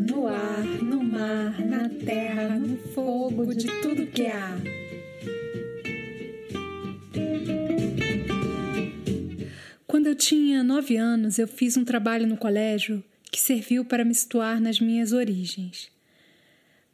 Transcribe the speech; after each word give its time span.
no 0.00 0.26
ar, 0.28 0.64
no 0.82 1.02
mar, 1.04 1.60
na 1.64 1.88
terra, 1.88 2.58
no 2.58 2.76
fogo, 2.94 3.54
de 3.54 3.66
tudo 3.82 4.06
que 4.06 4.26
há. 4.26 4.56
Quando 9.86 10.06
eu 10.06 10.14
tinha 10.14 10.62
nove 10.62 10.96
anos, 10.96 11.38
eu 11.38 11.46
fiz 11.46 11.76
um 11.76 11.84
trabalho 11.84 12.26
no 12.26 12.36
colégio 12.36 13.04
que 13.30 13.38
serviu 13.38 13.84
para 13.84 14.04
me 14.04 14.14
situar 14.14 14.58
nas 14.60 14.80
minhas 14.80 15.12
origens. 15.12 15.90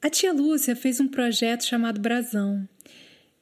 A 0.02 0.10
tia 0.10 0.32
Lúcia 0.32 0.74
fez 0.74 1.00
um 1.00 1.06
projeto 1.06 1.64
chamado 1.64 2.00
Brasão. 2.00 2.68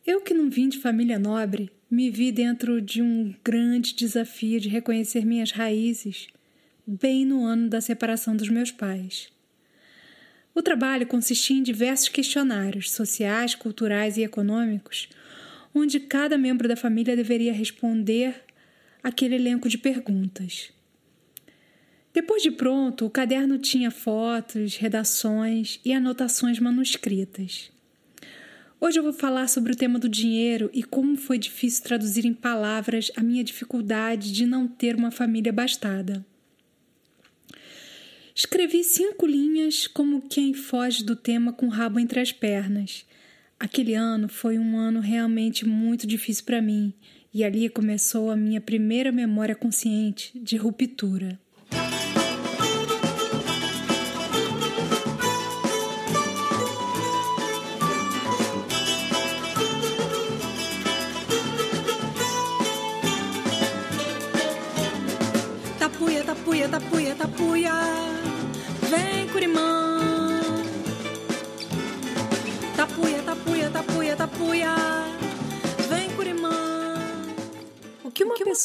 Eu, 0.07 0.21
que 0.21 0.35
não 0.35 0.51
vim 0.51 0.69
de 0.69 0.79
família 0.79 1.19
nobre, 1.19 1.71
me 1.91 2.11
vi 2.11 2.31
dentro 2.31 2.83
de 2.83 3.01
um 3.01 3.35
grande 3.43 3.95
desafio 3.95 4.61
de 4.61 4.69
reconhecer 4.69 5.25
minhas 5.25 5.53
raízes, 5.53 6.29
bem 6.87 7.25
no 7.25 7.45
ano 7.45 7.69
da 7.69 7.81
separação 7.81 8.37
dos 8.37 8.49
meus 8.49 8.71
pais. 8.71 9.29
O 10.55 10.63
trabalho 10.63 11.07
consistia 11.07 11.57
em 11.57 11.63
diversos 11.63 12.09
questionários 12.09 12.91
sociais, 12.93 13.55
culturais 13.55 14.17
e 14.17 14.23
econômicos, 14.23 15.09
onde 15.75 15.99
cada 15.99 16.39
membro 16.39 16.69
da 16.69 16.77
família 16.77 17.17
deveria 17.17 17.53
responder 17.53 18.43
aquele 19.03 19.35
elenco 19.35 19.69
de 19.69 19.77
perguntas. 19.77 20.71
Depois 22.15 22.43
de 22.43 22.51
pronto, 22.51 23.05
o 23.05 23.11
caderno 23.11 23.59
tinha 23.59 23.91
fotos, 23.91 24.77
redações 24.77 25.81
e 25.85 25.93
anotações 25.93 26.59
manuscritas. 26.59 27.71
Hoje 28.81 28.99
eu 28.99 29.03
vou 29.03 29.13
falar 29.13 29.49
sobre 29.49 29.73
o 29.73 29.77
tema 29.77 29.99
do 29.99 30.09
dinheiro 30.09 30.71
e 30.73 30.83
como 30.83 31.17
foi 31.17 31.37
difícil 31.37 31.83
traduzir 31.83 32.25
em 32.25 32.33
palavras 32.33 33.11
a 33.17 33.23
minha 33.23 33.43
dificuldade 33.43 34.33
de 34.33 34.47
não 34.47 34.67
ter 34.67 34.95
uma 34.95 35.11
família 35.11 35.53
bastada. 35.53 36.25
Escrevi 38.39 38.85
cinco 38.85 39.27
linhas 39.27 39.87
como 39.87 40.29
quem 40.29 40.53
foge 40.53 41.03
do 41.03 41.17
tema 41.17 41.55
com 41.55 41.69
o 41.69 41.71
rabo 41.71 41.99
entre 41.99 42.21
as 42.21 42.33
pernas. 42.33 43.07
Aquele 43.59 43.95
ano 43.95 44.29
foi 44.29 44.59
um 44.59 44.77
ano 44.77 45.01
realmente 45.01 45.67
muito 45.67 46.07
difícil 46.07 46.45
para 46.45 46.61
mim 46.61 46.93
e 47.33 47.43
ali 47.43 47.67
começou 47.71 48.31
a 48.31 48.37
minha 48.37 48.61
primeira 48.61 49.11
memória 49.11 49.55
consciente 49.55 50.39
de 50.39 50.59
ruptura. 50.59 51.41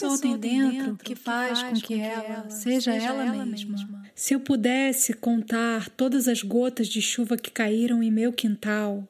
Pessoa, 0.10 0.18
tem 0.18 0.38
dentro 0.38 0.98
que 0.98 1.16
faz 1.16 1.62
com 1.64 1.74
que, 1.74 2.00
ela 2.00 2.50
seja, 2.50 2.94
ela, 2.94 3.46
mesma. 3.46 4.04
Se 4.16 4.34
eu 4.34 4.40
pudesse 4.40 5.14
contar 5.14 5.90
todas 5.90 6.28
as 6.28 6.42
gotas 6.42 6.88
de 6.88 7.02
chuva 7.02 7.38
que 7.38 7.52
caíram 7.52 8.02
em 8.02 8.12
meu 8.12 8.34
quintal, 8.34 9.08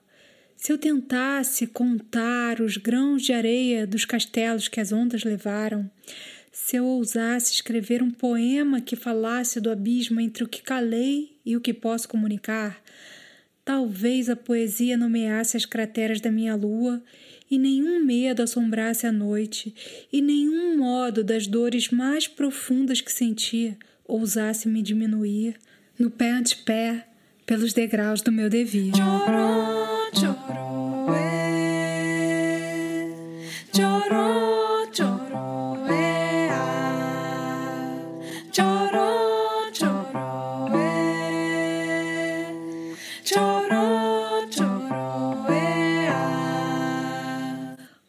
se 0.56 0.72
eu 0.72 0.78
tentasse 0.78 1.66
contar 1.66 2.62
os 2.62 2.78
grãos 2.78 3.24
de 3.24 3.34
areia 3.34 3.88
dos 3.88 4.06
castelos 4.06 4.68
que 4.68 4.80
as 4.80 4.92
ondas 4.92 5.24
levaram, 5.24 5.90
se 6.52 6.76
eu 6.76 6.86
ousasse 6.86 7.54
escrever 7.54 8.04
um 8.04 8.12
poema 8.12 8.80
que 8.80 8.96
falasse 8.96 9.60
do 9.60 9.72
abismo 9.72 10.20
entre 10.20 10.44
o 10.44 10.48
que 10.48 10.62
calei 10.62 11.36
e 11.46 11.58
o 11.58 11.62
que 11.62 11.74
posso 11.74 12.08
comunicar, 12.08 12.80
talvez 13.66 14.30
a 14.30 14.36
poesia 14.36 14.96
nomeasse 14.98 15.58
as 15.58 15.66
crateras 15.66 16.22
da 16.22 16.30
minha 16.30 16.56
lua 16.56 17.02
e 17.52 17.60
nenhum 17.60 18.04
medo 18.04 18.42
assombrasse 18.42 19.06
a 19.06 19.12
noite, 19.12 19.76
e 20.12 20.22
nenhum 20.22 20.78
modo 20.78 21.22
das 21.22 21.46
dores 21.46 21.90
mais 21.90 22.26
profundas 22.26 23.02
que 23.02 23.12
sentia 23.12 23.78
ousasse 24.08 24.70
me 24.70 24.82
diminuir, 24.82 25.56
no 26.00 26.10
pé 26.10 26.32
ante 26.32 26.56
pé, 26.58 27.06
pelos 27.46 27.74
degraus 27.74 28.22
do 28.22 28.32
meu 28.32 28.50
devir. 28.50 28.94
Chorou, 28.96 29.88
chorou, 30.14 31.14
é. 31.14 31.42
chorou. 33.76 34.51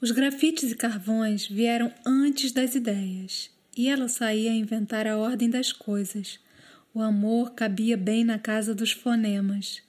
Os 0.02 0.10
grafites 0.10 0.72
e 0.72 0.74
carvões 0.74 1.46
vieram 1.46 1.94
antes 2.04 2.50
das 2.50 2.74
ideias, 2.74 3.48
e 3.76 3.86
ela 3.86 4.08
saía 4.08 4.50
a 4.50 4.54
inventar 4.54 5.06
a 5.06 5.16
ordem 5.16 5.48
das 5.48 5.72
coisas. 5.72 6.40
O 6.92 7.00
amor 7.00 7.52
cabia 7.52 7.96
bem 7.96 8.24
na 8.24 8.36
casa 8.36 8.74
dos 8.74 8.90
fonemas. 8.90 9.80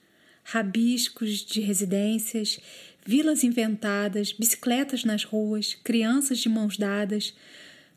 Rabiscos 0.43 1.43
de 1.43 1.61
residências, 1.61 2.59
vilas 3.03 3.43
inventadas, 3.43 4.31
bicicletas 4.31 5.03
nas 5.03 5.23
ruas, 5.23 5.73
crianças 5.83 6.37
de 6.37 6.47
mãos 6.47 6.77
dadas, 6.77 7.33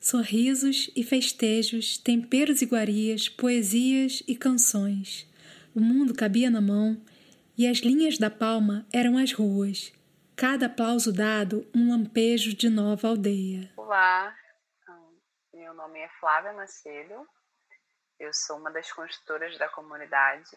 sorrisos 0.00 0.88
e 0.96 1.04
festejos, 1.04 1.98
temperos 1.98 2.62
e 2.62 2.64
iguarias, 2.64 3.28
poesias 3.28 4.22
e 4.26 4.34
canções. 4.34 5.26
O 5.74 5.80
mundo 5.80 6.14
cabia 6.14 6.48
na 6.48 6.62
mão 6.62 6.96
e 7.58 7.66
as 7.66 7.80
linhas 7.80 8.16
da 8.16 8.30
palma 8.30 8.86
eram 8.90 9.18
as 9.18 9.32
ruas 9.32 9.92
cada 10.36 10.66
aplauso 10.66 11.14
dado 11.14 11.66
um 11.74 11.90
lampejo 11.90 12.54
de 12.54 12.68
nova 12.68 13.08
aldeia. 13.08 13.72
Olá, 13.74 14.36
meu 15.50 15.72
nome 15.72 15.98
é 15.98 16.08
Flávia 16.20 16.52
Macedo, 16.52 17.26
eu 18.18 18.30
sou 18.34 18.58
uma 18.58 18.70
das 18.70 18.92
construtoras 18.92 19.56
da 19.56 19.66
comunidade 19.70 20.50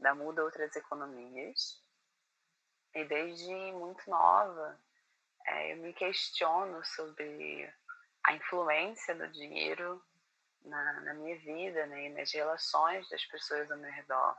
da 0.00 0.16
Muda 0.16 0.42
Outras 0.42 0.74
Economias 0.74 1.80
e 2.92 3.04
desde 3.04 3.54
muito 3.72 4.02
nova 4.10 4.76
é, 5.46 5.74
eu 5.74 5.76
me 5.76 5.92
questiono 5.92 6.84
sobre 6.84 7.72
a 8.24 8.34
influência 8.34 9.14
do 9.14 9.28
dinheiro 9.28 10.02
na, 10.64 11.00
na 11.02 11.14
minha 11.14 11.38
vida 11.38 11.86
né, 11.86 12.06
e 12.06 12.08
nas 12.14 12.32
relações 12.32 13.08
das 13.08 13.24
pessoas 13.26 13.70
ao 13.70 13.78
meu 13.78 13.92
redor. 13.92 14.36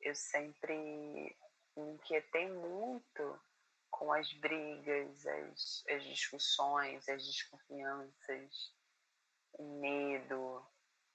Eu 0.00 0.14
sempre 0.16 0.76
me 1.76 1.94
inquietei 1.94 2.50
muito 2.50 3.40
com 3.92 4.12
as 4.12 4.32
brigas, 4.32 5.24
as, 5.26 5.84
as 5.88 6.02
discussões, 6.02 7.08
as 7.08 7.24
desconfianças, 7.24 8.74
o 9.52 9.80
medo. 9.80 10.66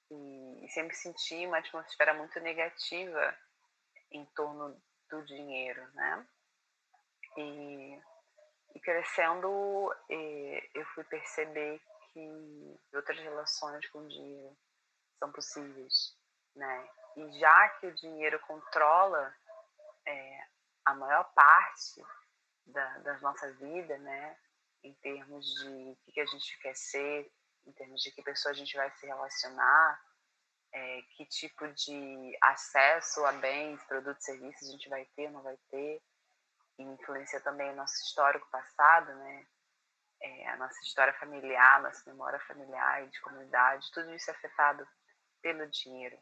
E, 0.09 0.65
e 0.65 0.69
sempre 0.69 0.95
senti 0.95 1.45
uma 1.45 1.57
atmosfera 1.57 2.13
muito 2.13 2.39
negativa 2.39 3.37
em 4.11 4.23
torno 4.27 4.81
do 5.09 5.21
dinheiro, 5.25 5.85
né? 5.93 6.25
E, 7.35 8.01
e 8.73 8.79
crescendo, 8.79 9.93
eu 10.73 10.85
fui 10.95 11.03
perceber 11.03 11.81
que 12.13 12.79
outras 12.93 13.19
relações 13.19 13.85
com 13.89 13.99
o 13.99 14.07
dinheiro 14.07 14.57
são 15.19 15.31
possíveis, 15.31 16.15
né? 16.55 16.89
E 17.17 17.39
já 17.39 17.69
que 17.79 17.87
o 17.87 17.95
dinheiro 17.95 18.39
controla 18.47 19.35
é, 20.05 20.39
a 20.85 20.93
maior 20.93 21.25
parte 21.33 22.01
da, 22.67 22.97
da 22.99 23.19
nossa 23.19 23.51
vida, 23.53 23.97
né? 23.99 24.37
Em 24.83 24.93
termos 24.95 25.45
de 25.45 25.97
o 26.07 26.11
que, 26.11 26.19
a 26.19 26.25
gente 26.25 26.59
quer 26.59 26.75
ser, 26.75 27.31
em 27.65 27.71
termos 27.71 28.01
de 28.01 28.11
que 28.11 28.21
pessoa 28.21 28.51
a 28.51 28.55
gente 28.55 28.75
vai 28.75 28.89
se 28.91 29.05
relacionar, 29.05 30.01
é, 30.71 31.01
que 31.15 31.25
tipo 31.25 31.67
de 31.73 32.37
acesso 32.41 33.25
a 33.25 33.31
bens, 33.33 33.83
produtos, 33.85 34.23
serviços 34.23 34.67
a 34.67 34.71
gente 34.71 34.89
vai 34.89 35.05
ter, 35.15 35.29
não 35.31 35.41
vai 35.41 35.57
ter, 35.69 36.01
e 36.77 36.83
influencia 36.83 37.41
também 37.41 37.71
o 37.71 37.75
nosso 37.75 37.95
histórico 38.03 38.47
passado, 38.51 39.13
né? 39.15 39.47
É, 40.19 40.49
a 40.49 40.57
nossa 40.57 40.79
história 40.81 41.13
familiar, 41.13 41.81
nossa 41.81 42.09
memória 42.09 42.39
familiar 42.41 43.03
e 43.03 43.09
de 43.09 43.21
comunidade, 43.21 43.91
tudo 43.91 44.13
isso 44.15 44.29
é 44.31 44.33
afetado 44.33 44.87
pelo 45.41 45.69
dinheiro. 45.69 46.17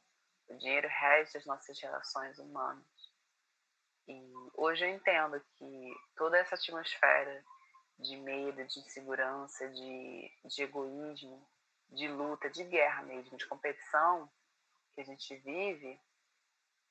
O 0.47 0.57
dinheiro 0.57 0.87
rege 0.87 1.37
as 1.37 1.45
nossas 1.45 1.79
relações 1.81 2.37
humanas. 2.37 2.85
E 4.07 4.33
hoje 4.53 4.85
eu 4.85 4.89
entendo 4.89 5.43
que 5.57 5.84
toda 6.15 6.37
essa 6.37 6.55
atmosfera 6.55 7.43
de 7.99 8.17
medo, 8.17 8.63
de 8.65 8.79
insegurança, 8.79 9.67
de, 9.69 10.31
de 10.45 10.63
egoísmo, 10.63 11.47
de 11.89 12.07
luta, 12.07 12.49
de 12.49 12.63
guerra 12.63 13.03
mesmo, 13.03 13.37
de 13.37 13.47
competição 13.47 14.29
que 14.93 15.01
a 15.01 15.03
gente 15.05 15.35
vive, 15.37 15.99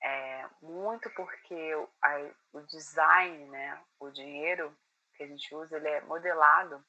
é 0.02 0.48
muito 0.60 1.08
porque 1.10 1.74
o, 1.74 1.88
a, 2.02 2.30
o 2.52 2.60
design, 2.62 3.46
né, 3.46 3.82
o 3.98 4.10
dinheiro 4.10 4.76
que 5.16 5.22
a 5.22 5.26
gente 5.26 5.54
usa, 5.54 5.76
ele 5.76 5.88
é 5.88 6.00
modelado 6.02 6.84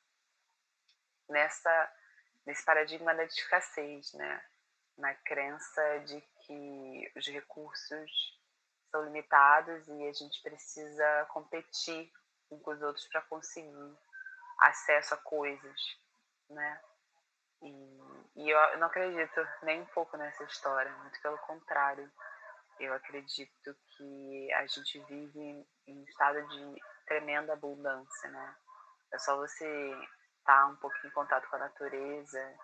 nessa 1.29 1.93
nesse 2.45 2.63
paradigma 2.63 3.15
da 3.15 3.23
escassez, 3.23 4.13
né, 4.13 4.45
na 4.97 5.15
crença 5.15 5.99
de 6.05 6.21
que 6.41 7.11
os 7.15 7.27
recursos 7.27 8.39
são 8.91 9.03
limitados 9.03 9.87
e 9.87 10.07
a 10.07 10.13
gente 10.13 10.41
precisa 10.41 11.25
competir 11.29 12.11
com 12.49 12.71
os 12.71 12.81
outros 12.81 13.07
para 13.07 13.21
conseguir 13.21 13.97
acesso 14.59 15.13
a 15.13 15.17
coisas, 15.17 15.81
né? 16.49 16.81
E, 17.61 18.43
e 18.43 18.49
eu 18.49 18.77
não 18.77 18.87
acredito 18.87 19.47
nem 19.63 19.81
um 19.81 19.85
pouco 19.87 20.17
nessa 20.17 20.43
história, 20.43 20.91
muito 20.97 21.19
pelo 21.21 21.37
contrário. 21.39 22.09
Eu 22.79 22.93
acredito 22.93 23.75
que 23.97 24.53
a 24.53 24.65
gente 24.67 24.99
vive 25.05 25.67
em 25.87 26.03
estado 26.03 26.45
de 26.47 26.81
tremenda 27.05 27.53
abundância, 27.53 28.29
né? 28.29 28.55
É 29.13 29.19
só 29.19 29.37
você 29.37 29.65
estar 30.39 30.61
tá 30.61 30.67
um 30.67 30.75
pouco 30.75 30.95
em 31.05 31.09
contato 31.11 31.49
com 31.49 31.55
a 31.55 31.59
natureza, 31.59 32.57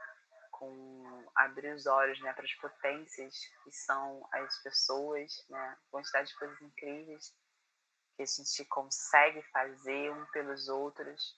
com 0.61 1.25
abrir 1.33 1.73
os 1.73 1.87
olhos 1.87 2.21
né, 2.21 2.31
para 2.33 2.45
as 2.45 2.53
potências 2.53 3.35
que 3.63 3.71
são 3.71 4.23
as 4.31 4.61
pessoas, 4.61 5.43
né? 5.49 5.77
Quantidade 5.89 6.27
de 6.27 6.35
coisas 6.35 6.61
incríveis 6.61 7.33
que 8.15 8.21
a 8.21 8.25
gente 8.27 8.65
consegue 8.65 9.41
fazer 9.51 10.11
um 10.11 10.23
pelos 10.27 10.69
outros 10.69 11.35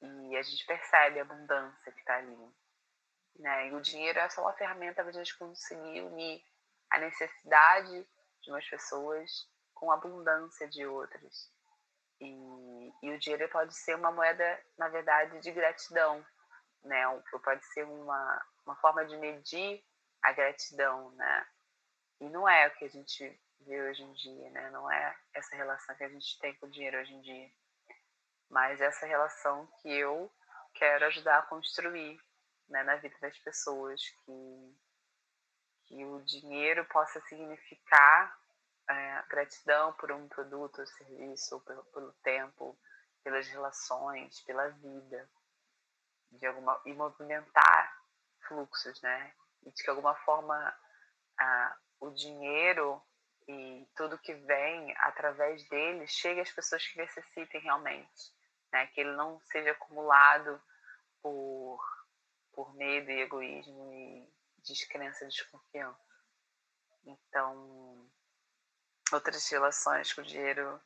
e 0.00 0.34
a 0.34 0.42
gente 0.42 0.64
percebe 0.64 1.18
a 1.18 1.22
abundância 1.22 1.92
que 1.92 2.00
está 2.00 2.16
ali. 2.16 2.54
Né? 3.38 3.68
E 3.68 3.74
o 3.74 3.82
dinheiro 3.82 4.18
é 4.18 4.30
só 4.30 4.40
uma 4.40 4.54
ferramenta 4.54 5.02
para 5.02 5.10
a 5.10 5.12
gente 5.12 5.36
conseguir 5.36 6.00
unir 6.00 6.42
a 6.90 6.98
necessidade 6.98 8.08
de 8.40 8.50
umas 8.50 8.66
pessoas 8.66 9.30
com 9.74 9.90
a 9.90 9.94
abundância 9.94 10.66
de 10.68 10.86
outras. 10.86 11.52
E, 12.18 12.92
e 13.02 13.10
o 13.12 13.18
dinheiro 13.18 13.46
pode 13.50 13.76
ser 13.76 13.94
uma 13.94 14.10
moeda, 14.10 14.64
na 14.78 14.88
verdade, 14.88 15.38
de 15.40 15.52
gratidão, 15.52 16.24
né? 16.86 17.02
Pode 17.44 17.64
ser 17.66 17.84
uma, 17.84 18.46
uma 18.64 18.76
forma 18.76 19.04
de 19.04 19.16
medir 19.16 19.84
a 20.22 20.32
gratidão, 20.32 21.10
né? 21.12 21.46
E 22.20 22.28
não 22.28 22.48
é 22.48 22.68
o 22.68 22.70
que 22.72 22.84
a 22.84 22.88
gente 22.88 23.40
vê 23.60 23.82
hoje 23.82 24.02
em 24.02 24.12
dia, 24.14 24.50
né? 24.50 24.70
Não 24.70 24.90
é 24.90 25.16
essa 25.34 25.54
relação 25.54 25.94
que 25.96 26.04
a 26.04 26.08
gente 26.08 26.38
tem 26.38 26.54
com 26.56 26.66
o 26.66 26.70
dinheiro 26.70 26.98
hoje 26.98 27.14
em 27.14 27.20
dia 27.20 27.50
mas 28.50 28.80
essa 28.80 29.06
relação 29.06 29.66
que 29.80 29.90
eu 29.90 30.32
quero 30.74 31.06
ajudar 31.06 31.38
a 31.38 31.46
construir 31.46 32.20
né, 32.68 32.82
na 32.82 32.96
vida 32.96 33.16
das 33.20 33.36
pessoas, 33.38 34.00
que, 34.24 34.76
que 35.86 36.04
o 36.04 36.20
dinheiro 36.22 36.84
possa 36.86 37.20
significar 37.22 38.36
é, 38.88 39.24
gratidão 39.28 39.92
por 39.94 40.12
um 40.12 40.28
produto 40.28 40.80
ou 40.80 40.86
serviço, 40.86 41.60
pelo, 41.60 41.84
pelo 41.86 42.12
tempo, 42.22 42.78
pelas 43.24 43.46
relações, 43.48 44.40
pela 44.42 44.68
vida, 44.68 45.28
de 46.32 46.46
alguma 46.46 46.80
e 46.84 46.92
movimentar 46.92 47.96
fluxos, 48.46 49.00
né? 49.02 49.34
E 49.64 49.70
de 49.70 49.82
que 49.82 49.90
alguma 49.90 50.14
forma 50.16 50.76
ah, 51.38 51.76
o 52.00 52.10
dinheiro 52.10 53.02
e 53.48 53.88
tudo 53.96 54.18
que 54.18 54.34
vem 54.34 54.94
através 54.98 55.68
dele 55.68 56.06
chegue 56.06 56.40
às 56.40 56.50
pessoas 56.50 56.86
que 56.86 56.98
necessitem 56.98 57.60
realmente 57.60 58.36
né? 58.72 58.86
que 58.88 59.00
ele 59.00 59.12
não 59.12 59.40
seja 59.40 59.72
acumulado 59.72 60.60
por, 61.22 61.80
por 62.52 62.74
medo 62.74 63.10
e 63.10 63.20
egoísmo 63.20 63.92
e 63.92 64.32
descrença 64.58 65.24
e 65.24 65.28
desconfiança. 65.28 66.04
Então, 67.04 68.10
outras 69.12 69.48
relações 69.48 70.12
com 70.12 70.20
o 70.20 70.24
dinheiro 70.24 70.80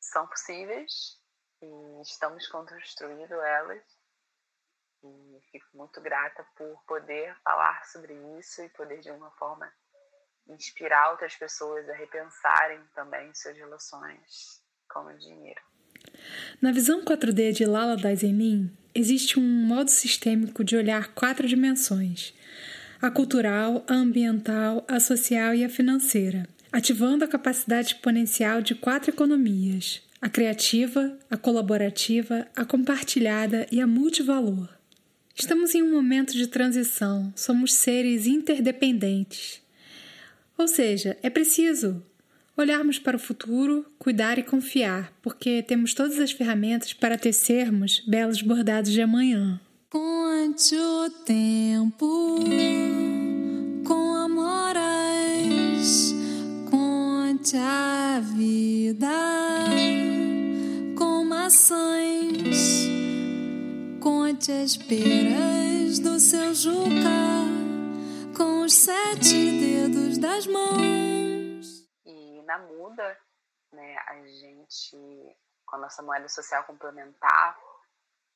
são 0.00 0.26
possíveis 0.26 1.20
e 1.60 2.02
estamos 2.02 2.46
construindo 2.48 3.34
elas. 3.34 3.97
E 5.02 5.40
fico 5.52 5.66
muito 5.74 6.00
grata 6.00 6.44
por 6.56 6.82
poder 6.86 7.34
falar 7.44 7.84
sobre 7.86 8.14
isso 8.38 8.62
e 8.62 8.68
poder, 8.70 9.00
de 9.00 9.10
uma 9.10 9.30
forma, 9.32 9.70
inspirar 10.48 11.10
outras 11.10 11.36
pessoas 11.36 11.88
a 11.88 11.94
repensarem 11.94 12.80
também 12.94 13.32
suas 13.34 13.56
relações 13.56 14.62
com 14.88 15.00
o 15.00 15.18
dinheiro. 15.18 15.60
Na 16.60 16.72
visão 16.72 17.04
4D 17.04 17.52
de 17.52 17.64
Lala 17.64 17.96
Daisen 17.96 18.70
existe 18.94 19.38
um 19.38 19.42
modo 19.42 19.90
sistêmico 19.90 20.64
de 20.64 20.76
olhar 20.76 21.14
quatro 21.14 21.46
dimensões: 21.46 22.34
a 23.00 23.10
cultural, 23.10 23.84
a 23.88 23.94
ambiental, 23.94 24.84
a 24.88 24.98
social 24.98 25.54
e 25.54 25.64
a 25.64 25.68
financeira, 25.68 26.48
ativando 26.72 27.24
a 27.24 27.28
capacidade 27.28 27.94
exponencial 27.94 28.60
de 28.60 28.74
quatro 28.74 29.10
economias: 29.10 30.02
a 30.20 30.28
criativa, 30.28 31.16
a 31.30 31.36
colaborativa, 31.36 32.46
a 32.56 32.64
compartilhada 32.64 33.66
e 33.70 33.80
a 33.80 33.86
multivalor. 33.86 34.77
Estamos 35.40 35.72
em 35.72 35.82
um 35.84 35.92
momento 35.92 36.32
de 36.32 36.48
transição, 36.48 37.32
somos 37.36 37.72
seres 37.72 38.26
interdependentes. 38.26 39.62
Ou 40.58 40.66
seja, 40.66 41.16
é 41.22 41.30
preciso 41.30 42.02
olharmos 42.56 42.98
para 42.98 43.16
o 43.16 43.20
futuro, 43.20 43.86
cuidar 44.00 44.36
e 44.40 44.42
confiar, 44.42 45.12
porque 45.22 45.62
temos 45.62 45.94
todas 45.94 46.18
as 46.18 46.32
ferramentas 46.32 46.92
para 46.92 47.16
tecermos 47.16 48.02
belos 48.04 48.42
bordados 48.42 48.90
de 48.90 49.00
amanhã. 49.00 49.60
Conte 49.88 50.74
o 50.74 51.08
tempo 51.24 52.40
com 53.86 54.14
amoras, 54.16 56.12
conte 56.68 57.56
a 57.56 58.20
vida 58.36 59.08
com 60.96 61.24
maçãs, 61.24 61.77
conte 64.48 64.52
as 64.52 64.76
peras 64.78 65.98
do 65.98 66.18
seu 66.18 66.54
juca 66.54 67.44
com 68.34 68.62
os 68.62 68.72
sete 68.72 69.60
dedos 69.60 70.16
das 70.16 70.46
mãos 70.46 71.86
na 72.46 72.58
muda, 72.60 73.18
né, 73.72 73.98
a 74.06 74.14
gente, 74.26 75.36
com 75.66 75.76
a 75.76 75.80
nossa 75.80 76.02
moeda 76.02 76.26
social 76.30 76.64
complementar, 76.64 77.58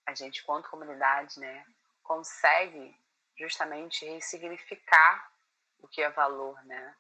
a 0.07 0.15
gente, 0.15 0.45
quanto 0.45 0.69
comunidade, 0.69 1.41
né, 1.41 1.65
consegue 2.03 2.95
justamente 3.39 4.05
ressignificar 4.05 5.33
o 5.79 5.89
que 5.89 6.03
é 6.03 6.11
valor, 6.11 6.63
né? 6.67 6.95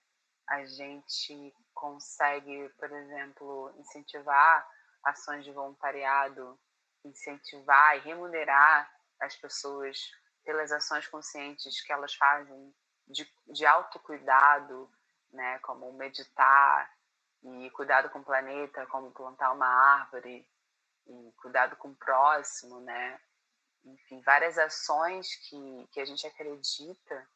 A 0.48 0.64
gente 0.64 1.54
consegue, 1.74 2.70
por 2.78 2.90
exemplo, 2.90 3.74
incentivar 3.78 4.66
ações 5.04 5.44
de 5.44 5.52
voluntariado, 5.52 6.58
incentivar 7.04 7.98
e 7.98 8.00
remunerar 8.00 8.90
as 9.22 9.36
pessoas 9.36 10.10
pelas 10.44 10.72
ações 10.72 11.06
conscientes 11.06 11.80
que 11.80 11.92
elas 11.92 12.14
fazem 12.14 12.74
de, 13.06 13.30
de 13.46 13.64
autocuidado, 13.64 14.90
né, 15.32 15.58
como 15.60 15.92
meditar, 15.92 16.90
e 17.42 17.70
cuidado 17.70 18.08
com 18.10 18.20
o 18.20 18.24
planeta, 18.24 18.86
como 18.86 19.10
plantar 19.10 19.52
uma 19.52 19.66
árvore, 19.66 20.46
e 21.06 21.32
cuidado 21.36 21.76
com 21.76 21.88
o 21.88 21.96
próximo, 21.96 22.80
né? 22.80 23.20
Enfim, 23.84 24.20
várias 24.20 24.56
ações 24.58 25.34
que, 25.48 25.88
que 25.90 26.00
a 26.00 26.04
gente 26.04 26.24
acredita 26.26 27.28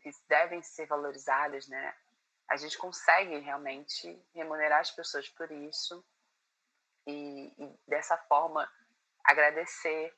que, 0.00 0.10
devem 0.28 0.60
ser 0.62 0.86
valorizadas, 0.86 1.68
né? 1.68 1.94
A 2.48 2.56
gente 2.56 2.76
consegue 2.76 3.38
realmente 3.38 4.20
remunerar 4.34 4.80
as 4.80 4.90
pessoas 4.90 5.28
por 5.28 5.50
isso 5.52 6.04
e, 7.06 7.54
e 7.56 7.78
dessa 7.86 8.16
forma 8.16 8.68
agradecer 9.24 10.12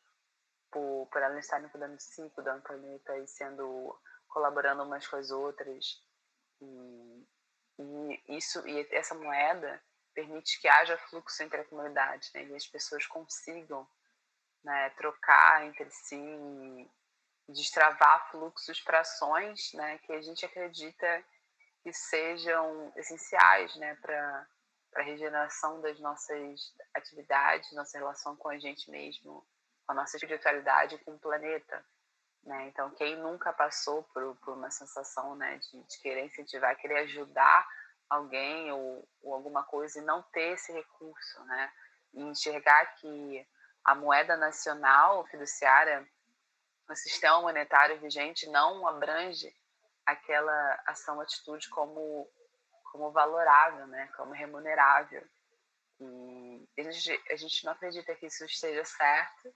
por, 0.75 1.09
por 1.11 1.23
elas 1.23 1.45
estarem 1.45 1.69
cuidando 1.69 1.97
de 1.97 2.03
si, 2.03 2.29
cuidando 2.31 2.59
do 2.59 2.65
planeta 2.65 3.17
e 3.19 3.29
sendo 3.29 3.97
colaborando 4.27 4.83
umas 4.83 5.07
com 5.07 5.15
as 5.15 5.31
outras 5.31 6.03
e, 6.61 7.27
e 7.79 8.37
isso 8.37 8.67
e 8.67 8.87
essa 8.91 9.15
moeda 9.15 9.81
permite 10.13 10.61
que 10.61 10.69
haja 10.69 10.99
fluxo 11.09 11.43
entre 11.43 11.61
a 11.61 11.65
comunidade, 11.65 12.31
né? 12.35 12.45
E 12.45 12.55
as 12.55 12.67
pessoas 12.67 13.07
consigam 13.07 13.89
né, 14.65 14.91
trocar 14.91 15.65
entre 15.67 15.89
si 15.91 16.17
e 16.17 17.53
destravar 17.53 18.31
fluxos 18.31 18.81
para 18.81 19.01
ações, 19.01 19.73
né? 19.75 19.99
Que 19.99 20.13
a 20.13 20.23
gente 20.23 20.45
acredita 20.45 21.25
que 21.83 21.93
sejam 21.93 22.93
essenciais, 22.97 23.75
né? 23.77 23.95
Para 23.97 24.49
a 24.97 25.03
regeneração 25.03 25.81
das 25.81 25.99
nossas 26.01 26.73
atividades, 26.95 27.73
nossa 27.73 27.99
relação 27.99 28.37
com 28.37 28.49
a 28.49 28.59
gente 28.59 28.89
mesmo, 28.91 29.45
com 29.87 29.93
a 29.93 29.95
nossa 29.95 30.17
espiritualidade 30.17 30.99
com 30.99 31.13
o 31.13 31.19
planeta. 31.19 31.85
Né? 32.43 32.69
Então, 32.69 32.91
quem 32.91 33.17
nunca 33.17 33.53
passou 33.53 34.03
por, 34.05 34.37
por 34.37 34.55
uma 34.55 34.71
sensação 34.71 35.35
né, 35.35 35.59
de, 35.59 35.83
de, 35.83 35.99
querer 36.01 36.27
incentivar, 36.27 36.77
querer 36.77 36.99
ajudar 37.01 37.67
alguém 38.09 38.71
ou, 38.71 39.09
ou, 39.23 39.35
alguma 39.35 39.65
coisa 39.65 39.99
e 39.99 40.05
não 40.05 40.23
ter 40.23 40.53
esse 40.53 40.73
recurso, 40.73 41.43
né? 41.45 41.73
E 42.13 42.23
enxergar 42.23 42.85
que 42.97 43.49
a 43.83 43.95
moeda 43.95 44.37
nacional 44.37 45.27
fiduciária, 45.27 46.07
o 46.89 46.95
sistema 46.95 47.41
monetário 47.41 47.99
vigente 47.99 48.49
não 48.51 48.87
abrange 48.87 49.51
aquela 50.05 50.83
ação, 50.87 51.19
atitude 51.21 51.69
como, 51.71 52.31
como 52.93 53.11
valorável, 53.11 53.87
né? 53.87 54.09
Como 54.17 54.33
remunerável. 54.33 55.27
E 55.99 56.69
a 57.31 57.37
gente 57.37 57.65
não 57.65 57.73
acredita 57.73 58.15
que 58.15 58.27
isso 58.27 58.45
esteja 58.45 58.85
certo, 58.85 59.55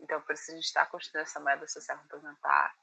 então, 0.00 0.20
por 0.22 0.34
isso 0.34 0.50
a 0.50 0.54
gente 0.54 0.64
está 0.64 0.86
construindo 0.86 1.24
essa 1.24 1.40
moeda 1.40 1.66
social 1.68 1.98
complementar 1.98 2.74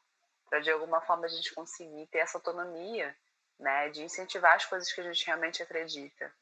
para 0.50 0.60
de 0.60 0.72
alguma 0.72 1.02
forma 1.02 1.26
a 1.26 1.30
gente 1.30 1.54
conseguir 1.54 2.08
ter 2.08 2.20
essa 2.20 2.38
autonomia, 2.38 3.16
né, 3.60 3.90
de 3.90 4.04
incentivar 4.04 4.56
as 4.56 4.66
coisas 4.66 4.92
que 4.92 5.02
a 5.02 5.04
gente 5.04 5.26
realmente 5.26 5.62
acredita. 5.62 6.34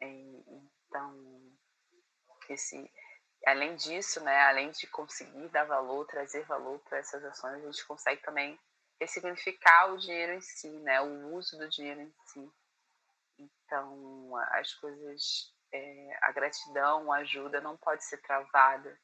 Então, 0.00 1.52
esse, 2.48 2.90
além 3.46 3.74
disso, 3.74 4.22
né, 4.22 4.44
além 4.44 4.70
de 4.70 4.86
conseguir 4.86 5.48
dar 5.48 5.64
valor, 5.64 6.06
trazer 6.06 6.44
valor 6.44 6.78
para 6.80 6.98
essas 6.98 7.24
ações, 7.24 7.62
a 7.62 7.66
gente 7.66 7.84
consegue 7.86 8.22
também 8.22 8.58
ressignificar 9.00 9.92
o 9.92 9.98
dinheiro 9.98 10.34
em 10.34 10.40
si, 10.40 10.70
né, 10.80 11.00
o 11.00 11.34
uso 11.34 11.58
do 11.58 11.68
dinheiro 11.68 12.00
em 12.00 12.14
si. 12.26 12.50
Então, 13.38 14.36
as 14.52 14.72
coisas, 14.74 15.52
é, 15.72 16.18
a 16.22 16.32
gratidão, 16.32 17.12
a 17.12 17.18
ajuda 17.18 17.60
não 17.60 17.76
pode 17.76 18.04
ser 18.04 18.18
travada. 18.18 18.98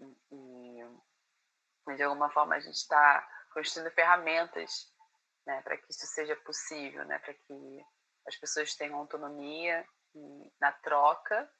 E, 0.00 1.96
de 1.96 2.02
alguma 2.02 2.30
forma 2.30 2.56
a 2.56 2.60
gente 2.60 2.74
está 2.74 3.26
construindo 3.52 3.90
ferramentas 3.92 4.92
né, 5.46 5.62
para 5.62 5.76
que 5.76 5.90
isso 5.90 6.06
seja 6.06 6.36
possível, 6.36 7.04
né, 7.04 7.18
para 7.20 7.32
que 7.32 7.86
as 8.26 8.36
pessoas 8.36 8.74
tenham 8.74 8.98
autonomia 8.98 9.86
na 10.60 10.72
troca 10.72 11.50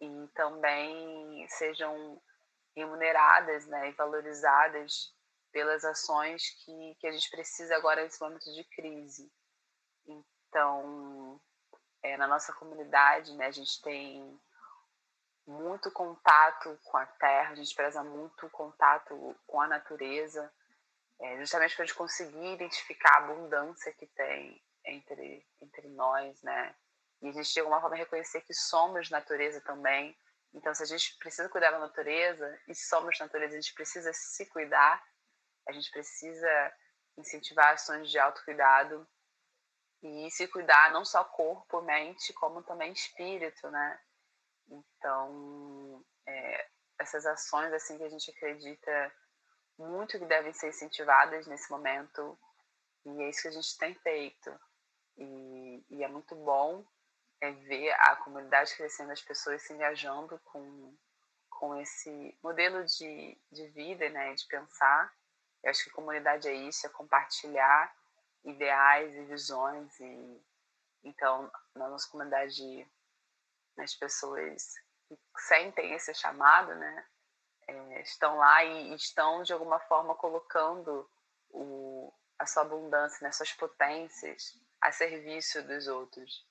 e 0.00 0.28
também 0.34 1.46
sejam 1.48 2.20
remuneradas 2.76 3.66
né, 3.66 3.90
e 3.90 3.92
valorizadas 3.92 5.14
pelas 5.52 5.84
ações 5.84 6.42
que, 6.64 6.96
que 6.98 7.06
a 7.06 7.12
gente 7.12 7.30
precisa 7.30 7.76
agora 7.76 8.02
nesse 8.02 8.20
momento 8.20 8.52
de 8.52 8.64
crise. 8.64 9.30
Então, 10.06 11.40
é, 12.02 12.16
na 12.16 12.26
nossa 12.26 12.52
comunidade, 12.54 13.34
né, 13.36 13.46
a 13.46 13.50
gente 13.50 13.80
tem 13.82 14.40
muito 15.46 15.90
contato 15.90 16.78
com 16.84 16.96
a 16.96 17.06
terra, 17.06 17.50
a 17.50 17.54
gente 17.54 17.74
preza 17.74 18.02
muito 18.02 18.48
contato 18.50 19.36
com 19.46 19.60
a 19.60 19.66
natureza, 19.66 20.52
é, 21.20 21.38
justamente 21.38 21.74
para 21.74 21.84
a 21.84 21.86
gente 21.86 21.96
conseguir 21.96 22.54
identificar 22.54 23.14
a 23.14 23.18
abundância 23.18 23.92
que 23.92 24.06
tem 24.06 24.62
entre, 24.84 25.46
entre 25.60 25.88
nós, 25.88 26.40
né? 26.42 26.74
E 27.20 27.28
a 27.28 27.32
gente, 27.32 27.52
de 27.52 27.60
alguma 27.60 27.80
forma, 27.80 27.96
reconhecer 27.96 28.40
que 28.40 28.54
somos 28.54 29.10
natureza 29.10 29.60
também. 29.60 30.16
Então, 30.52 30.74
se 30.74 30.82
a 30.82 30.86
gente 30.86 31.16
precisa 31.18 31.48
cuidar 31.48 31.70
da 31.70 31.78
natureza 31.78 32.60
e 32.66 32.74
somos 32.74 33.18
natureza, 33.18 33.56
a 33.56 33.60
gente 33.60 33.74
precisa 33.74 34.12
se 34.12 34.46
cuidar, 34.46 35.02
a 35.68 35.72
gente 35.72 35.90
precisa 35.90 36.72
incentivar 37.16 37.74
ações 37.74 38.10
de 38.10 38.18
autocuidado 38.18 39.06
e 40.02 40.28
se 40.30 40.48
cuidar 40.48 40.92
não 40.92 41.04
só 41.04 41.22
corpo, 41.22 41.80
mente, 41.82 42.32
como 42.32 42.62
também 42.62 42.92
espírito, 42.92 43.70
né? 43.70 44.00
Então, 44.72 46.04
é, 46.26 46.68
essas 46.98 47.26
ações 47.26 47.72
assim 47.72 47.98
que 47.98 48.04
a 48.04 48.08
gente 48.08 48.30
acredita 48.30 49.12
muito 49.78 50.18
que 50.18 50.24
devem 50.24 50.52
ser 50.52 50.68
incentivadas 50.68 51.46
nesse 51.46 51.70
momento 51.70 52.38
e 53.04 53.22
é 53.22 53.28
isso 53.28 53.42
que 53.42 53.48
a 53.48 53.52
gente 53.52 53.78
tem 53.78 53.94
feito 53.94 54.60
e, 55.16 55.84
e 55.90 56.04
é 56.04 56.08
muito 56.08 56.34
bom 56.34 56.84
é 57.40 57.50
ver 57.50 57.90
a 57.98 58.14
comunidade 58.16 58.74
crescendo, 58.76 59.10
as 59.10 59.20
pessoas 59.20 59.62
se 59.62 59.72
engajando 59.72 60.38
com, 60.44 60.96
com 61.50 61.76
esse 61.80 62.38
modelo 62.40 62.84
de, 62.84 63.36
de 63.50 63.66
vida, 63.70 64.08
né, 64.10 64.32
de 64.32 64.46
pensar. 64.46 65.12
Eu 65.60 65.70
acho 65.70 65.82
que 65.82 65.90
comunidade 65.90 66.48
é 66.48 66.54
isso, 66.54 66.86
é 66.86 66.90
compartilhar 66.90 67.92
ideais 68.44 69.12
e 69.14 69.24
visões 69.24 70.00
e 70.00 70.42
então 71.04 71.50
na 71.74 71.88
nossa 71.88 72.08
comunidade 72.08 72.88
as 73.78 73.94
pessoas 73.94 74.72
que 75.08 75.18
sentem 75.38 75.94
esse 75.94 76.14
chamado, 76.14 76.74
né, 76.74 77.06
é, 77.68 78.02
estão 78.02 78.36
lá 78.36 78.64
e 78.64 78.94
estão 78.94 79.42
de 79.42 79.52
alguma 79.52 79.78
forma 79.80 80.14
colocando 80.14 81.08
o, 81.50 82.12
a 82.38 82.46
sua 82.46 82.62
abundância, 82.62 83.18
né, 83.22 83.32
suas 83.32 83.52
potências 83.52 84.58
a 84.80 84.90
serviço 84.90 85.62
dos 85.62 85.86
outros. 85.86 86.46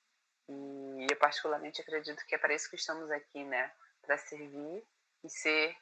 E 0.48 1.08
eu 1.10 1.18
particularmente 1.18 1.82
acredito 1.82 2.26
que 2.26 2.36
é 2.36 2.38
para 2.38 2.54
isso 2.54 2.70
que 2.70 2.76
estamos 2.76 3.10
aqui, 3.12 3.44
né, 3.44 3.72
para 4.02 4.18
servir 4.18 4.86
e 5.24 5.30
ser 5.30 5.78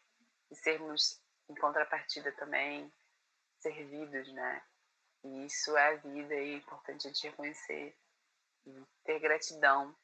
e 0.51 0.55
sermos 0.55 1.21
em 1.47 1.55
contrapartida 1.55 2.31
também 2.33 2.91
servidos, 3.59 4.31
né? 4.33 4.61
E 5.23 5.45
isso 5.45 5.75
é 5.77 5.87
a 5.89 5.95
vida 5.97 6.33
e 6.33 6.53
é 6.53 6.57
importante 6.57 7.07
a 7.07 7.11
gente 7.11 7.27
reconhecer 7.27 7.95
e 8.65 8.83
ter 9.03 9.19
gratidão 9.19 9.95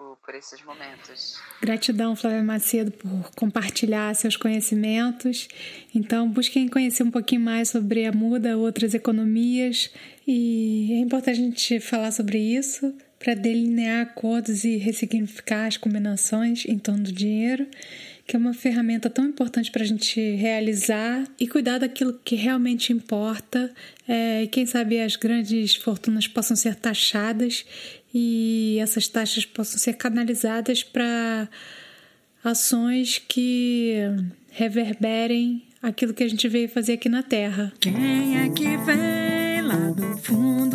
por, 0.00 0.16
por 0.24 0.34
esses 0.34 0.62
momentos. 0.62 1.38
Gratidão, 1.60 2.16
Flávia 2.16 2.42
Macedo, 2.42 2.90
por 2.90 3.30
compartilhar 3.36 4.14
seus 4.14 4.34
conhecimentos. 4.34 5.46
Então, 5.94 6.26
busquem 6.26 6.66
conhecer 6.68 7.02
um 7.02 7.10
pouquinho 7.10 7.42
mais 7.42 7.68
sobre 7.68 8.06
a 8.06 8.12
Muda, 8.12 8.56
outras 8.56 8.94
economias, 8.94 9.90
e 10.26 10.90
é 10.92 10.98
importante 11.00 11.30
a 11.30 11.42
gente 11.42 11.80
falar 11.80 12.12
sobre 12.12 12.38
isso 12.38 12.94
para 13.18 13.34
delinear 13.34 14.06
acordos 14.06 14.64
e 14.64 14.78
ressignificar 14.78 15.66
as 15.66 15.76
combinações 15.76 16.64
em 16.64 16.78
torno 16.78 17.04
do 17.04 17.12
dinheiro, 17.12 17.66
que 18.26 18.34
é 18.34 18.38
uma 18.38 18.54
ferramenta 18.54 19.10
tão 19.10 19.26
importante 19.26 19.70
para 19.70 19.82
a 19.82 19.86
gente 19.86 20.18
realizar 20.36 21.24
e 21.38 21.46
cuidar 21.46 21.78
daquilo 21.78 22.18
que 22.24 22.34
realmente 22.36 22.92
importa. 22.92 23.70
É, 24.08 24.44
e 24.44 24.48
quem 24.48 24.64
sabe 24.64 25.00
as 25.00 25.16
grandes 25.16 25.74
fortunas 25.74 26.26
possam 26.26 26.56
ser 26.56 26.76
taxadas 26.76 27.66
e 28.12 28.78
essas 28.80 29.08
taxas 29.08 29.44
possam 29.44 29.78
ser 29.78 29.94
canalizadas 29.94 30.82
para 30.82 31.48
ações 32.42 33.22
que 33.28 33.94
reverberem 34.50 35.62
aquilo 35.82 36.14
que 36.14 36.24
a 36.24 36.28
gente 36.28 36.48
veio 36.48 36.68
fazer 36.68 36.94
aqui 36.94 37.08
na 37.08 37.22
Terra. 37.22 37.72
Quem 37.80 38.38
é 38.38 38.48
que 38.48 38.76
vem 38.78 39.62
lá 39.62 39.90
do 39.90 40.16
fundo 40.18 40.69